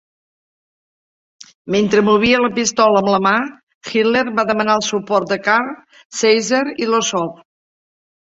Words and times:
Mentre 1.75 1.99
movia 2.07 2.39
la 2.45 2.49
pistola 2.55 3.03
amb 3.03 3.11
la 3.15 3.19
mà, 3.27 3.33
Hitler 3.91 4.25
va 4.39 4.45
demanar 4.53 4.79
el 4.81 4.85
suport 4.87 5.29
de 5.33 5.39
Kahr, 5.49 5.69
Seisser 6.21 6.63
i 6.85 6.89
Lossow. 6.95 7.29